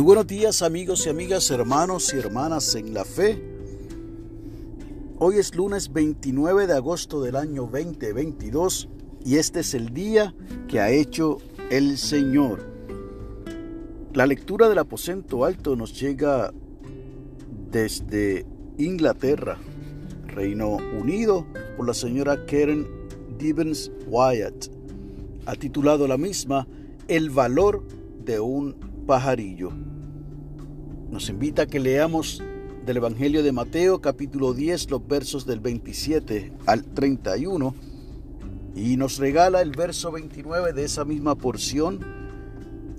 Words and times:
Muy 0.00 0.06
buenos 0.06 0.28
días 0.28 0.62
amigos 0.62 1.04
y 1.04 1.10
amigas, 1.10 1.50
hermanos 1.50 2.14
y 2.14 2.16
hermanas 2.16 2.74
en 2.74 2.94
la 2.94 3.04
fe. 3.04 3.38
Hoy 5.18 5.36
es 5.36 5.54
lunes 5.54 5.92
29 5.92 6.66
de 6.66 6.72
agosto 6.72 7.20
del 7.20 7.36
año 7.36 7.68
2022 7.70 8.88
y 9.26 9.36
este 9.36 9.60
es 9.60 9.74
el 9.74 9.92
día 9.92 10.34
que 10.68 10.80
ha 10.80 10.90
hecho 10.90 11.36
el 11.70 11.98
Señor. 11.98 12.66
La 14.14 14.24
lectura 14.24 14.70
del 14.70 14.78
aposento 14.78 15.44
alto 15.44 15.76
nos 15.76 16.00
llega 16.00 16.50
desde 17.70 18.46
Inglaterra, 18.78 19.58
Reino 20.28 20.78
Unido, 20.98 21.44
por 21.76 21.86
la 21.86 21.92
señora 21.92 22.46
Karen 22.46 22.88
Gibbons 23.38 23.92
Wyatt. 24.06 24.68
Ha 25.44 25.56
titulado 25.56 26.08
la 26.08 26.16
misma 26.16 26.66
El 27.06 27.28
valor 27.28 27.84
de 28.24 28.40
un 28.40 28.76
pajarillo. 29.06 29.89
Nos 31.10 31.28
invita 31.28 31.62
a 31.62 31.66
que 31.66 31.80
leamos 31.80 32.40
del 32.86 32.98
Evangelio 32.98 33.42
de 33.42 33.50
Mateo 33.50 34.00
capítulo 34.00 34.54
10 34.54 34.90
los 34.90 35.06
versos 35.08 35.44
del 35.44 35.58
27 35.58 36.52
al 36.66 36.84
31 36.84 37.74
y 38.76 38.96
nos 38.96 39.18
regala 39.18 39.60
el 39.60 39.72
verso 39.72 40.12
29 40.12 40.72
de 40.72 40.84
esa 40.84 41.04
misma 41.04 41.34
porción 41.34 41.98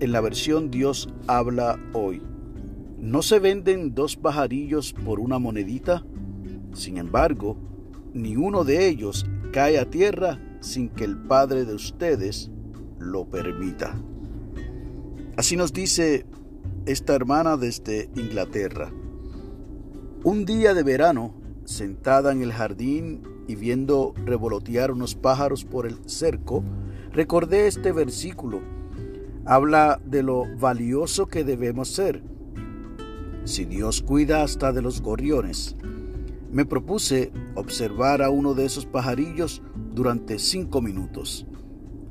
en 0.00 0.12
la 0.12 0.20
versión 0.20 0.70
Dios 0.70 1.08
habla 1.26 1.80
hoy. 1.94 2.20
¿No 2.98 3.22
se 3.22 3.38
venden 3.38 3.94
dos 3.94 4.16
pajarillos 4.16 4.92
por 4.92 5.18
una 5.18 5.38
monedita? 5.38 6.04
Sin 6.74 6.98
embargo, 6.98 7.56
ni 8.12 8.36
uno 8.36 8.64
de 8.64 8.86
ellos 8.86 9.24
cae 9.50 9.78
a 9.78 9.88
tierra 9.88 10.58
sin 10.60 10.90
que 10.90 11.04
el 11.04 11.16
Padre 11.16 11.64
de 11.64 11.74
ustedes 11.74 12.50
lo 12.98 13.24
permita. 13.24 13.98
Así 15.36 15.56
nos 15.56 15.72
dice 15.72 16.26
esta 16.86 17.14
hermana 17.14 17.56
desde 17.56 18.10
Inglaterra. 18.14 18.92
Un 20.22 20.44
día 20.44 20.74
de 20.74 20.82
verano, 20.82 21.34
sentada 21.64 22.32
en 22.32 22.42
el 22.42 22.52
jardín 22.52 23.22
y 23.46 23.56
viendo 23.56 24.14
revolotear 24.24 24.90
unos 24.90 25.14
pájaros 25.14 25.64
por 25.64 25.86
el 25.86 25.98
cerco, 26.06 26.62
recordé 27.12 27.66
este 27.66 27.92
versículo. 27.92 28.60
Habla 29.46 30.00
de 30.04 30.22
lo 30.22 30.44
valioso 30.58 31.26
que 31.26 31.44
debemos 31.44 31.88
ser. 31.88 32.22
Si 33.44 33.64
Dios 33.64 34.02
cuida 34.02 34.42
hasta 34.42 34.72
de 34.72 34.82
los 34.82 35.00
gorriones. 35.02 35.76
Me 36.50 36.64
propuse 36.64 37.32
observar 37.54 38.22
a 38.22 38.30
uno 38.30 38.54
de 38.54 38.64
esos 38.64 38.86
pajarillos 38.86 39.62
durante 39.92 40.38
cinco 40.38 40.80
minutos. 40.80 41.46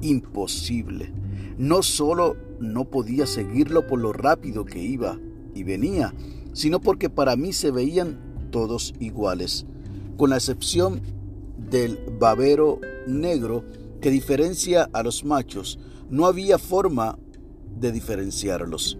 Imposible. 0.00 1.12
No 1.58 1.82
solo 1.82 2.36
no 2.60 2.86
podía 2.86 3.26
seguirlo 3.26 3.86
por 3.86 4.00
lo 4.00 4.12
rápido 4.12 4.64
que 4.64 4.82
iba 4.82 5.18
y 5.54 5.62
venía, 5.62 6.14
sino 6.52 6.80
porque 6.80 7.10
para 7.10 7.36
mí 7.36 7.52
se 7.52 7.70
veían 7.70 8.18
todos 8.50 8.94
iguales, 9.00 9.66
con 10.16 10.30
la 10.30 10.36
excepción 10.36 11.00
del 11.70 11.98
babero 12.18 12.80
negro 13.06 13.64
que 14.00 14.10
diferencia 14.10 14.88
a 14.92 15.02
los 15.02 15.24
machos. 15.24 15.78
No 16.10 16.26
había 16.26 16.58
forma 16.58 17.18
de 17.78 17.92
diferenciarlos. 17.92 18.98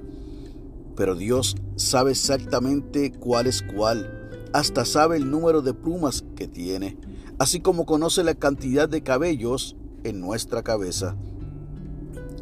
Pero 0.97 1.15
Dios 1.15 1.57
sabe 1.77 2.13
exactamente 2.13 3.13
cuál 3.13 3.47
es 3.47 3.63
cuál, 3.63 4.31
hasta 4.53 4.85
sabe 4.85 5.17
el 5.17 5.31
número 5.31 5.63
de 5.63 5.75
plumas 5.75 6.25
que 6.37 6.47
tiene, 6.47 6.97
así 7.39 7.61
como 7.61 7.85
conoce 7.85 8.23
la 8.23 8.35
cantidad 8.35 8.89
de 8.89 9.03
cabellos 9.03 9.77
en 10.05 10.21
nuestra 10.21 10.63
cabeza. 10.63 11.17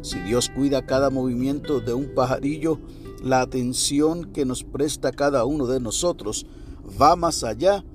Si 0.03 0.19
Dios 0.19 0.49
cuida 0.49 0.85
cada 0.85 1.09
movimiento 1.09 1.79
de 1.79 1.93
un 1.93 2.13
pajarillo, 2.13 2.77
la 3.23 3.39
atención 3.39 4.33
que 4.33 4.43
nos 4.43 4.65
presta 4.65 5.13
cada 5.13 5.45
uno 5.45 5.65
de 5.65 5.79
nosotros 5.79 6.45
va 7.01 7.15
más 7.15 7.45
allá 7.45 7.85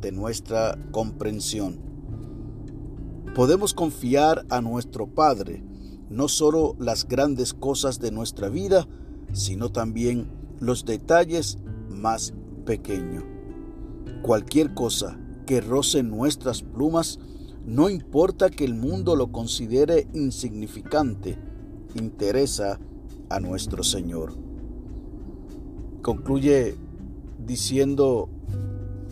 de 0.00 0.12
nuestra 0.12 0.78
comprensión. 0.92 1.80
Podemos 3.34 3.74
confiar 3.74 4.46
a 4.50 4.60
nuestro 4.60 5.08
Padre 5.08 5.64
no 6.08 6.28
solo 6.28 6.76
las 6.78 7.08
grandes 7.08 7.54
cosas 7.54 7.98
de 7.98 8.12
nuestra 8.12 8.48
vida, 8.48 8.86
sino 9.32 9.72
también 9.72 10.30
los 10.60 10.84
detalles 10.84 11.58
más 11.88 12.34
pequeños. 12.66 13.24
Cualquier 14.22 14.74
cosa 14.74 15.18
que 15.44 15.60
roce 15.60 16.04
nuestras 16.04 16.62
plumas, 16.62 17.18
no 17.68 17.90
importa 17.90 18.48
que 18.48 18.64
el 18.64 18.72
mundo 18.72 19.14
lo 19.14 19.30
considere 19.30 20.08
insignificante, 20.14 21.36
interesa 21.94 22.80
a 23.28 23.40
nuestro 23.40 23.82
Señor. 23.82 24.32
Concluye 26.00 26.78
diciendo 27.46 28.30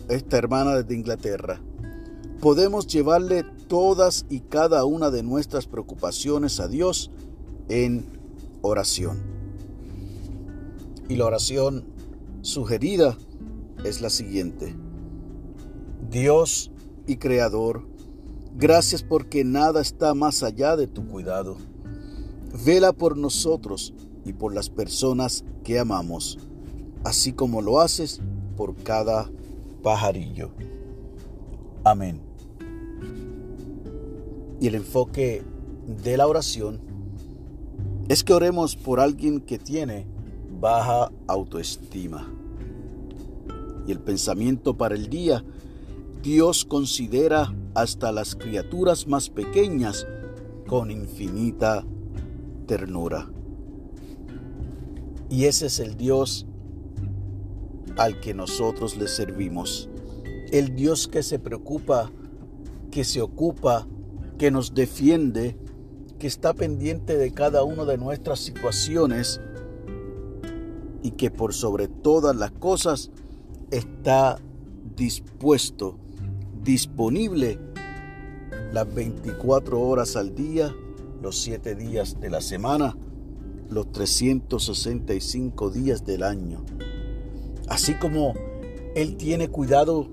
esta 0.09 0.39
hermana 0.39 0.81
de 0.81 0.95
Inglaterra, 0.95 1.61
podemos 2.41 2.87
llevarle 2.87 3.45
todas 3.67 4.25
y 4.27 4.39
cada 4.39 4.85
una 4.85 5.11
de 5.11 5.21
nuestras 5.21 5.67
preocupaciones 5.67 6.59
a 6.59 6.67
Dios 6.67 7.11
en 7.69 8.07
oración. 8.63 9.19
Y 11.07 11.15
la 11.17 11.25
oración 11.25 11.85
sugerida 12.41 13.19
es 13.83 14.01
la 14.01 14.09
siguiente. 14.09 14.75
Dios 16.09 16.71
y 17.05 17.17
Creador, 17.17 17.85
gracias 18.57 19.03
porque 19.03 19.43
nada 19.43 19.81
está 19.81 20.13
más 20.13 20.43
allá 20.43 20.75
de 20.75 20.87
tu 20.87 21.07
cuidado. 21.07 21.57
Vela 22.65 22.91
por 22.91 23.15
nosotros 23.15 23.93
y 24.25 24.33
por 24.33 24.53
las 24.53 24.69
personas 24.69 25.45
que 25.63 25.79
amamos, 25.79 26.39
así 27.03 27.33
como 27.33 27.61
lo 27.61 27.79
haces 27.79 28.19
por 28.55 28.75
cada 28.75 29.29
pajarillo. 29.83 30.49
Amén. 31.83 32.19
Y 34.59 34.67
el 34.67 34.75
enfoque 34.75 35.43
de 36.03 36.17
la 36.17 36.27
oración 36.27 36.79
es 38.09 38.23
que 38.23 38.33
oremos 38.33 38.75
por 38.75 38.99
alguien 38.99 39.39
que 39.41 39.59
tiene 39.59 40.07
baja 40.59 41.11
autoestima. 41.27 42.27
Y 43.85 43.91
el 43.91 43.99
pensamiento 43.99 44.75
para 44.75 44.95
el 44.95 45.09
día, 45.09 45.43
Dios 46.27 46.65
considera 46.65 47.55
hasta 47.73 48.11
las 48.11 48.35
criaturas 48.35 49.07
más 49.07 49.29
pequeñas 49.29 50.05
con 50.67 50.91
infinita 50.91 51.85
ternura. 52.65 53.31
Y 55.29 55.45
ese 55.45 55.67
es 55.67 55.79
el 55.79 55.95
Dios 55.95 56.45
al 57.97 58.19
que 58.19 58.33
nosotros 58.33 58.97
le 58.97 59.07
servimos. 59.07 59.87
El 60.51 60.75
Dios 60.75 61.07
que 61.07 61.23
se 61.23 61.39
preocupa, 61.39 62.11
que 62.91 63.05
se 63.05 63.21
ocupa, 63.21 63.87
que 64.37 64.51
nos 64.51 64.73
defiende, 64.73 65.55
que 66.19 66.27
está 66.27 66.53
pendiente 66.53 67.15
de 67.17 67.31
cada 67.31 67.63
una 67.63 67.85
de 67.85 67.97
nuestras 67.97 68.41
situaciones 68.41 69.39
y 71.03 71.11
que 71.11 71.31
por 71.31 71.53
sobre 71.53 71.87
todas 71.87 72.35
las 72.35 72.51
cosas 72.51 73.11
está 73.71 74.39
dispuesto, 74.97 75.97
disponible 76.67 77.57
las 78.73 78.93
24 78.93 79.79
horas 79.79 80.17
al 80.17 80.35
día 80.35 80.75
los 81.21 81.39
siete 81.39 81.75
días 81.75 82.19
de 82.19 82.29
la 82.29 82.41
semana, 82.41 82.97
los 83.69 83.89
365 83.93 85.69
días 85.69 86.05
del 86.05 86.23
año. 86.23 86.65
Así 87.69 87.93
como 87.93 88.33
Él 88.95 89.15
tiene 89.15 89.47
cuidado 89.47 90.09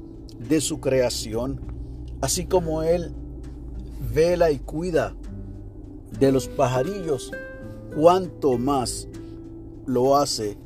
de 0.49 0.61
su 0.61 0.79
creación, 0.79 1.61
así 2.21 2.47
como 2.47 2.85
Él 2.85 3.13
vela 4.15 4.53
y 4.53 4.61
cuida 4.61 5.17
de 6.21 6.31
los 6.31 6.47
pajarillos, 6.47 7.33
cuanto 7.97 8.59
más 8.59 9.09
lo 9.87 10.17
hace 10.17 10.57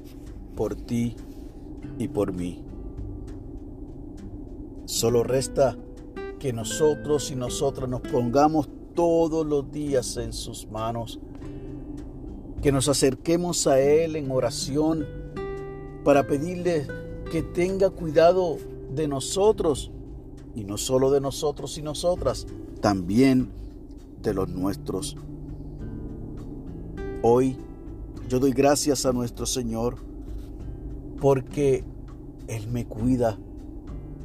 por 0.55 0.75
ti 0.75 1.17
y 1.99 2.09
por 2.09 2.35
mí. 2.35 2.68
Solo 4.89 5.23
resta 5.23 5.77
que 6.39 6.55
nosotros 6.55 7.31
y 7.31 7.37
nosotras 7.37 7.91
nos 7.91 8.01
pongamos 8.01 8.71
todos 8.95 9.45
los 9.45 9.71
días 9.71 10.17
en 10.17 10.33
sus 10.33 10.67
manos. 10.67 11.21
Que 12.63 12.73
nos 12.73 12.89
acerquemos 12.89 13.67
a 13.67 13.79
Él 13.81 14.17
en 14.17 14.31
oración 14.31 15.05
para 16.05 16.27
pedirle 16.27 16.87
que 17.31 17.43
tenga 17.43 17.91
cuidado 17.91 18.57
de 18.95 19.09
nosotros 19.09 19.91
y 20.55 20.65
no 20.65 20.79
solo 20.79 21.11
de 21.11 21.21
nosotros 21.21 21.77
y 21.77 21.83
nosotras, 21.83 22.47
también 22.81 23.51
de 24.23 24.33
los 24.33 24.49
nuestros. 24.49 25.19
Hoy 27.21 27.59
yo 28.27 28.41
doy 28.41 28.53
gracias 28.53 29.05
a 29.05 29.13
nuestro 29.13 29.45
Señor 29.45 29.97
porque 31.21 31.85
Él 32.47 32.69
me 32.69 32.87
cuida. 32.87 33.39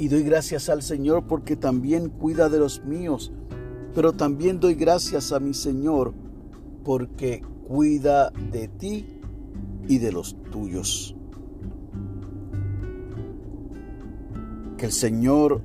Y 0.04 0.10
doy 0.10 0.24
gracias 0.24 0.68
al 0.68 0.82
Señor 0.82 1.28
porque 1.28 1.56
también 1.56 2.10
cuida 2.10 2.50
de 2.50 2.60
los 2.60 2.84
míos 2.84 3.32
pero 3.94 4.14
también 4.14 4.60
doy 4.60 4.76
gracias 4.76 5.32
a 5.32 5.40
mi 5.40 5.54
Señor 5.54 6.14
porque 6.84 7.44
cuida 7.68 8.32
de 8.52 8.68
ti 8.68 9.06
y 9.88 10.00
de 10.00 10.12
los 10.12 10.36
tuyos. 10.52 11.16
Que 14.78 14.88
el 14.88 14.92
Señor 14.92 15.62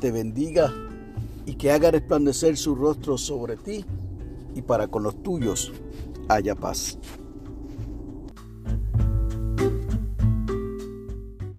te 0.00 0.10
bendiga 0.10 0.72
y 1.46 1.54
que 1.54 1.70
haga 1.70 1.90
resplandecer 1.90 2.56
su 2.56 2.74
rostro 2.74 3.16
sobre 3.16 3.56
ti 3.56 3.84
y 4.54 4.62
para 4.62 4.88
con 4.88 5.04
los 5.04 5.22
tuyos 5.22 5.72
haya 6.28 6.54
paz. 6.54 6.98